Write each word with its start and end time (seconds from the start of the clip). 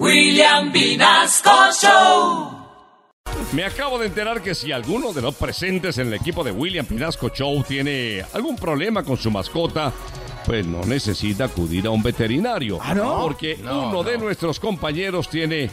William 0.00 0.72
Vinasco 0.72 1.50
Show. 1.80 2.50
Me 3.52 3.64
acabo 3.64 3.98
de 3.98 4.06
enterar 4.06 4.42
que 4.42 4.54
si 4.54 4.72
alguno 4.72 5.12
de 5.12 5.22
los 5.22 5.36
presentes 5.36 5.98
en 5.98 6.08
el 6.08 6.14
equipo 6.14 6.42
de 6.42 6.50
William 6.50 6.84
Pinasco 6.84 7.28
Show 7.28 7.62
tiene 7.62 8.24
algún 8.32 8.56
problema 8.56 9.04
con 9.04 9.16
su 9.16 9.30
mascota, 9.30 9.92
pues 10.44 10.66
no 10.66 10.80
necesita 10.84 11.44
acudir 11.44 11.86
a 11.86 11.90
un 11.90 12.02
veterinario. 12.02 12.78
¿Ah, 12.82 12.92
no? 12.94 13.20
Porque 13.22 13.56
uno 13.62 14.02
de 14.02 14.18
nuestros 14.18 14.58
compañeros 14.58 15.28
tiene 15.30 15.70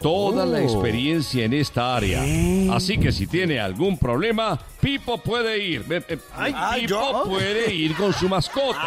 toda 0.00 0.46
la 0.46 0.58
Oh. 0.58 0.62
experiencia 0.62 1.44
en 1.44 1.52
esta 1.52 1.94
área. 1.96 2.22
Así 2.74 2.96
que 2.98 3.12
si 3.12 3.26
tiene 3.26 3.60
algún 3.60 3.98
problema, 3.98 4.58
Pipo 4.80 5.18
puede 5.18 5.58
ir. 5.62 5.84
Eh, 5.90 6.02
eh, 6.08 6.18
ay, 6.34 6.86
Pipo 6.86 6.88
¿yo? 6.88 7.24
puede 7.26 7.74
ir 7.74 7.94
con 7.94 8.14
su 8.14 8.26
mascota. 8.26 8.78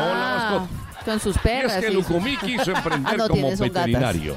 Hola, 0.00 0.38
mascota. 0.64 0.85
Con 1.06 1.20
sus 1.20 1.36
Y 1.36 1.48
es 1.48 1.72
que 1.76 1.90
Lucumí 1.90 2.36
quiso 2.36 2.70
emprender 2.76 3.14
Ah, 3.14 3.16
no, 3.16 3.28
como 3.28 3.56
veterinario. 3.56 4.36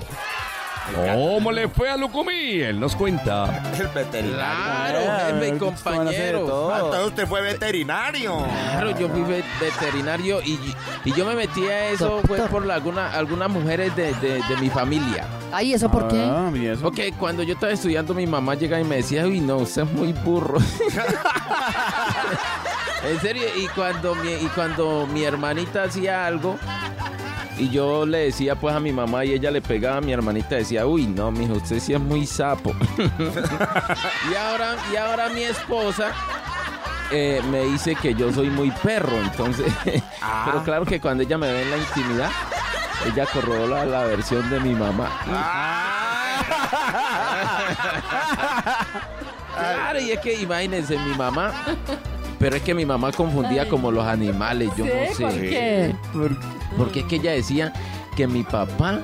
¿Cómo 1.13 1.51
le 1.51 1.67
fue 1.67 1.87
a 1.89 1.97
Lucumí? 1.97 2.61
Él 2.61 2.79
nos 2.79 2.95
cuenta. 2.95 3.61
El 3.77 3.87
veterinario. 3.89 5.01
Claro, 5.01 5.39
jefe 5.39 5.55
y 5.55 5.59
compañero. 5.59 6.71
Entonces 6.75 7.05
usted 7.07 7.27
fue 7.27 7.41
veterinario. 7.41 8.43
Claro, 8.71 8.97
yo 8.97 9.07
fui 9.09 9.21
ve- 9.21 9.43
veterinario 9.61 10.41
y, 10.41 10.57
y 11.05 11.13
yo 11.13 11.25
me 11.27 11.35
metí 11.35 11.63
a 11.67 11.89
eso 11.89 12.21
fue 12.25 12.39
por 12.47 12.69
alguna- 12.71 13.11
algunas 13.11 13.49
mujeres 13.51 13.95
de, 13.95 14.13
de- 14.15 14.41
de 14.41 14.57
mi 14.59 14.69
familia. 14.71 15.27
Ay, 15.51 15.73
¿eso 15.73 15.91
por 15.91 16.07
qué? 16.07 16.17
Ah, 16.19 16.49
¿y 16.55 16.65
eso? 16.65 16.81
Porque 16.81 17.11
cuando 17.13 17.43
yo 17.43 17.53
estaba 17.53 17.71
estudiando, 17.71 18.15
mi 18.15 18.25
mamá 18.25 18.55
llega 18.55 18.79
y 18.79 18.83
me 18.83 18.95
decía, 18.97 19.25
uy, 19.27 19.41
no, 19.41 19.57
usted 19.57 19.83
es 19.83 19.91
muy 19.91 20.11
burro. 20.13 20.57
en 23.03 23.19
serio, 23.21 23.43
y 23.55 23.67
cuando, 23.69 24.15
mi, 24.15 24.31
y 24.31 24.49
cuando 24.53 25.07
mi 25.07 25.23
hermanita 25.23 25.83
hacía 25.83 26.25
algo, 26.25 26.57
y 27.57 27.69
yo 27.69 28.05
le 28.05 28.19
decía 28.19 28.55
pues 28.55 28.73
a 28.73 28.79
mi 28.79 28.93
mamá 28.93 29.25
y 29.25 29.33
ella 29.33 29.51
le 29.51 29.61
pegaba 29.61 29.97
a 29.97 30.01
mi 30.01 30.13
hermanita, 30.13 30.55
decía, 30.55 30.85
uy, 30.85 31.07
no, 31.07 31.31
mijo, 31.31 31.53
usted 31.53 31.79
sí 31.79 31.93
es 31.93 31.99
muy 31.99 32.25
sapo. 32.25 32.73
y, 34.31 34.35
ahora, 34.35 34.75
y 34.91 34.95
ahora 34.95 35.29
mi 35.29 35.43
esposa 35.43 36.11
eh, 37.11 37.41
me 37.51 37.65
dice 37.65 37.95
que 37.95 38.13
yo 38.13 38.31
soy 38.31 38.49
muy 38.49 38.71
perro, 38.71 39.17
entonces, 39.17 39.73
pero 39.83 40.63
claro 40.63 40.85
que 40.85 41.01
cuando 41.01 41.23
ella 41.23 41.37
me 41.37 41.51
ve 41.51 41.63
en 41.63 41.71
la 41.71 41.77
intimidad, 41.77 42.31
ella 43.05 43.25
corrobora 43.25 43.85
la 43.85 44.05
versión 44.05 44.49
de 44.49 44.59
mi 44.59 44.73
mamá. 44.73 45.09
Claro, 49.59 49.99
y 49.99 50.11
es 50.11 50.19
que 50.19 50.35
imagínense, 50.35 50.97
mi 50.97 51.13
mamá. 51.15 51.51
Pero 52.39 52.55
es 52.55 52.61
que 52.61 52.73
mi 52.73 52.85
mamá 52.85 53.11
confundía 53.11 53.63
Ay. 53.63 53.69
como 53.69 53.91
los 53.91 54.05
animales, 54.05 54.69
yo 54.77 54.85
no 54.85 54.91
¿Sí? 55.13 55.23
¿Por 55.23 55.31
sé. 55.33 55.39
qué? 55.41 55.95
Porque 56.77 57.01
es 57.01 57.05
que 57.05 57.17
ella 57.17 57.31
decía 57.33 57.73
que 58.15 58.27
mi 58.27 58.43
papá 58.43 58.99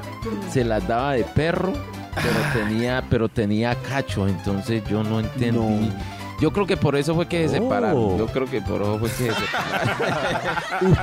se 0.51 0.63
las 0.63 0.87
daba 0.87 1.13
de 1.13 1.23
perro, 1.25 1.73
pero 2.15 2.65
tenía, 2.65 3.03
pero 3.09 3.27
tenía 3.29 3.75
cacho, 3.75 4.27
entonces 4.27 4.83
yo 4.89 5.03
no 5.03 5.19
entendí. 5.19 5.91
Yo 6.39 6.51
creo 6.51 6.65
que 6.65 6.75
por 6.77 6.95
eso 6.95 7.13
fue 7.15 7.27
que 7.27 7.47
se 7.47 7.55
separaron. 7.59 7.97
Oh. 8.13 8.17
Yo 8.17 8.27
creo 8.27 8.45
que 8.45 8.61
por 8.61 8.81
eso 8.81 8.99
fue 8.99 9.09
que 9.09 9.15
se 9.15 9.33
separaron. 9.33 10.97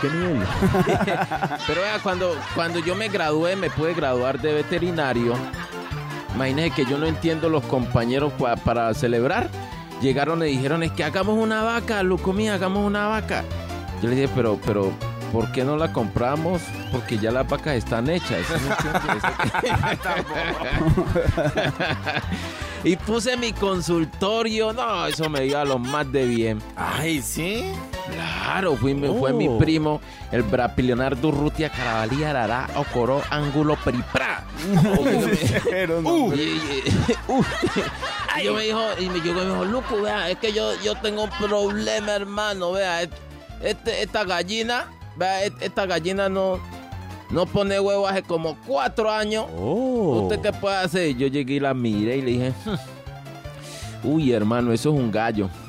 ¿Qué 0.00 0.08
nivel? 0.10 0.38
Pero 1.66 1.80
vea, 1.80 1.98
cuando, 2.02 2.36
cuando 2.54 2.78
yo 2.80 2.94
me 2.94 3.08
gradué, 3.08 3.56
me 3.56 3.70
pude 3.70 3.94
graduar 3.94 4.38
de 4.40 4.52
veterinario. 4.52 5.34
Imagínese 6.34 6.70
que 6.72 6.84
yo 6.84 6.98
no 6.98 7.06
entiendo 7.06 7.48
los 7.48 7.62
compañeros 7.64 8.32
pa- 8.34 8.56
para 8.56 8.92
celebrar. 8.92 9.48
Llegaron 10.02 10.42
y 10.42 10.46
dijeron, 10.46 10.82
es 10.82 10.90
que 10.90 11.04
hagamos 11.04 11.38
una 11.38 11.62
vaca, 11.62 12.02
Lucumí, 12.02 12.48
hagamos 12.48 12.84
una 12.84 13.06
vaca. 13.06 13.44
Yo 14.02 14.08
le 14.08 14.16
dije, 14.16 14.28
pero, 14.34 14.58
pero, 14.66 14.92
¿por 15.32 15.50
qué 15.52 15.64
no 15.64 15.76
la 15.76 15.92
compramos? 15.92 16.60
Porque 16.92 17.18
ya 17.18 17.30
las 17.30 17.48
vacas 17.48 17.74
están 17.76 18.08
hechas. 18.10 18.40
y 22.84 22.96
puse 22.96 23.36
mi 23.36 23.52
consultorio. 23.52 24.72
No, 24.72 25.06
eso 25.06 25.28
me 25.30 25.46
iba 25.46 25.62
a 25.62 25.64
lo 25.64 25.78
más 25.78 26.10
de 26.12 26.24
bien. 26.26 26.60
Ay, 26.76 27.22
¿sí? 27.22 27.72
Claro, 28.12 28.76
fui, 28.76 28.94
mi- 28.94 29.08
fue 29.18 29.32
mi 29.32 29.48
Oh. 29.48 29.58
primo, 29.58 30.00
el 30.32 30.42
Brapilionar 30.42 31.18
Durrutia 31.20 31.70
Carabalí 31.70 32.24
Arará 32.24 32.68
Ocoró 32.76 33.22
Ángulo 33.30 33.76
Peripra. 33.76 34.44
Y, 38.38 38.44
yo 38.44 38.54
me 38.54 38.62
dijo, 38.64 38.80
y 38.98 39.08
me, 39.08 39.20
yo 39.20 39.34
me 39.34 39.44
dijo, 39.44 39.64
Luco, 39.64 40.02
vea, 40.02 40.30
es 40.30 40.38
que 40.38 40.52
yo, 40.52 40.72
yo 40.82 40.94
tengo 40.96 41.24
un 41.24 41.30
problema, 41.30 42.12
hermano, 42.12 42.72
vea, 42.72 43.02
este, 43.62 44.02
esta 44.02 44.24
gallina, 44.24 44.86
vea, 45.16 45.44
esta 45.44 45.86
gallina 45.86 46.28
no, 46.28 46.58
no 47.30 47.46
pone 47.46 47.78
huevo 47.80 48.06
hace 48.06 48.22
como 48.22 48.56
cuatro 48.66 49.10
años. 49.10 49.46
Oh. 49.58 50.22
¿Usted 50.22 50.40
qué 50.40 50.52
puede 50.52 50.76
hacer? 50.76 51.16
Yo 51.16 51.26
llegué 51.28 51.54
y 51.54 51.60
la 51.60 51.74
miré 51.74 52.16
y 52.18 52.22
le 52.22 52.30
dije, 52.32 52.52
"Hmm, 52.64 54.08
uy, 54.08 54.32
hermano, 54.32 54.72
eso 54.72 54.90
es 54.92 54.96
un 55.00 55.10
gallo. 55.10 55.48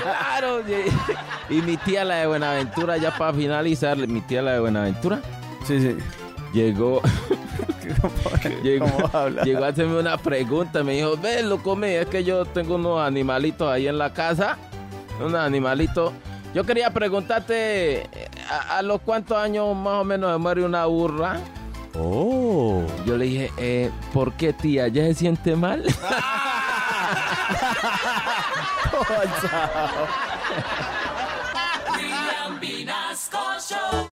claro. 0.00 0.62
Y, 1.50 1.54
mi 1.62 1.76
tía, 1.76 2.04
la 2.04 2.16
de 2.16 2.26
Buenaventura, 2.26 2.96
ya 2.96 3.16
para 3.16 3.32
finalizar, 3.32 3.96
mi 4.08 4.20
tía, 4.20 4.42
la 4.42 4.52
de 4.52 4.60
Buenaventura, 4.60 5.20
Sí, 5.66 5.80
sí. 5.80 5.96
llegó, 6.52 7.00
llegó, 8.62 8.86
llegó 9.44 9.64
a 9.64 9.68
hacerme 9.68 9.98
una 9.98 10.16
pregunta. 10.18 10.82
Me 10.82 10.94
dijo, 10.94 11.16
ve, 11.16 11.42
loco, 11.42 11.76
me, 11.76 11.98
es 12.00 12.06
que 12.06 12.24
yo 12.24 12.44
tengo 12.44 12.74
unos 12.76 13.00
animalitos 13.00 13.68
ahí 13.70 13.86
en 13.88 13.98
la 13.98 14.12
casa, 14.12 14.56
unos 15.20 15.40
animalitos. 15.40 16.12
Yo 16.54 16.64
quería 16.64 16.90
preguntarte, 16.90 18.08
¿a, 18.48 18.78
a 18.78 18.82
los 18.82 19.00
cuántos 19.00 19.36
años 19.36 19.74
más 19.74 20.00
o 20.00 20.04
menos 20.04 20.32
se 20.32 20.38
muere 20.38 20.64
una 20.64 20.86
burra? 20.86 21.40
Oh. 21.98 22.84
Yo 23.06 23.16
le 23.16 23.24
dije, 23.26 23.52
eh, 23.56 23.90
¿por 24.12 24.32
qué 24.34 24.52
tía? 24.52 24.88
¿Ya 24.88 25.04
se 25.04 25.14
siente 25.14 25.56
mal? 25.56 25.84
William 31.96 32.60
Vinasco 32.60 33.38
Show. 33.60 34.08